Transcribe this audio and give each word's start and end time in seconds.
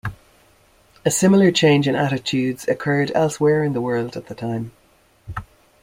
A 1.05 1.11
similar 1.11 1.51
change 1.51 1.87
in 1.87 1.93
attitudes 1.95 2.67
occurred 2.67 3.11
elsewhere 3.13 3.63
in 3.63 3.73
the 3.73 3.81
world 3.81 4.17
at 4.17 4.25
the 4.25 4.33
time. 4.33 4.71